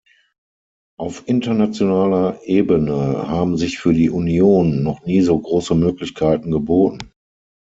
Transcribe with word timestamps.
Auf 0.97 1.27
internationaler 1.27 2.39
Ebene 2.43 3.27
haben 3.29 3.55
sich 3.55 3.77
für 3.77 3.93
die 3.93 4.09
Union 4.09 4.81
noch 4.81 5.05
nie 5.05 5.21
so 5.21 5.37
große 5.37 5.75
Möglichkeiten 5.75 6.49
geboten. 6.49 7.11